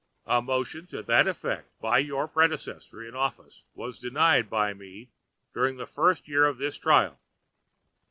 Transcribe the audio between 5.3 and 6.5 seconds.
during the first year